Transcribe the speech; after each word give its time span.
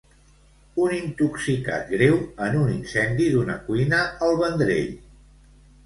Un 0.85 0.95
intoxicat 0.99 1.93
greu 1.97 2.17
en 2.47 2.59
un 2.65 2.73
incendi 2.79 3.31
d'una 3.37 3.61
cuina 3.71 4.05
al 4.29 4.39
Vendrell. 4.45 4.93